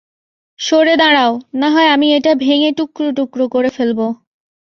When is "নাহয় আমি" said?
1.61-2.07